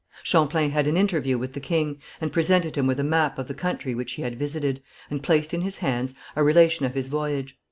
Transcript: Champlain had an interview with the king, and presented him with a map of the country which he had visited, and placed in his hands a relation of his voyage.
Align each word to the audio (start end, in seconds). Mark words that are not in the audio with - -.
Champlain 0.23 0.71
had 0.71 0.87
an 0.87 0.97
interview 0.97 1.37
with 1.37 1.53
the 1.53 1.59
king, 1.59 1.99
and 2.19 2.31
presented 2.33 2.75
him 2.75 2.87
with 2.87 2.99
a 2.99 3.03
map 3.03 3.37
of 3.37 3.47
the 3.47 3.53
country 3.53 3.93
which 3.93 4.13
he 4.13 4.23
had 4.23 4.35
visited, 4.35 4.81
and 5.11 5.21
placed 5.21 5.53
in 5.53 5.61
his 5.61 5.77
hands 5.77 6.15
a 6.35 6.43
relation 6.43 6.87
of 6.87 6.95
his 6.95 7.07
voyage. 7.07 7.55